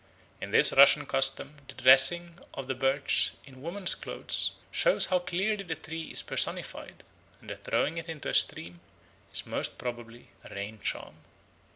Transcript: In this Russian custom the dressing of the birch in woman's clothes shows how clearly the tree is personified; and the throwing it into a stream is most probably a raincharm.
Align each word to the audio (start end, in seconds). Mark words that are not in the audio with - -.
In 0.41 0.49
this 0.49 0.73
Russian 0.73 1.05
custom 1.05 1.57
the 1.67 1.75
dressing 1.75 2.39
of 2.55 2.65
the 2.65 2.73
birch 2.73 3.33
in 3.45 3.61
woman's 3.61 3.93
clothes 3.93 4.53
shows 4.71 5.05
how 5.05 5.19
clearly 5.19 5.63
the 5.63 5.75
tree 5.75 6.05
is 6.11 6.23
personified; 6.23 7.03
and 7.39 7.51
the 7.51 7.55
throwing 7.55 7.99
it 7.99 8.09
into 8.09 8.29
a 8.29 8.33
stream 8.33 8.79
is 9.31 9.45
most 9.45 9.77
probably 9.77 10.29
a 10.43 10.49
raincharm. 10.49 11.17